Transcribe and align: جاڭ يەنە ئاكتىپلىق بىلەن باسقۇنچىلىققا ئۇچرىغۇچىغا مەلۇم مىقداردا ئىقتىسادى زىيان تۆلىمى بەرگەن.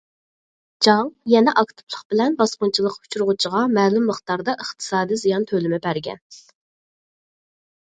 جاڭ 0.85 1.11
يەنە 1.33 1.53
ئاكتىپلىق 1.61 2.01
بىلەن 2.13 2.37
باسقۇنچىلىققا 2.39 3.05
ئۇچرىغۇچىغا 3.05 3.63
مەلۇم 3.75 4.09
مىقداردا 4.13 4.57
ئىقتىسادى 4.65 5.21
زىيان 5.27 5.49
تۆلىمى 5.55 5.83
بەرگەن. 5.87 6.21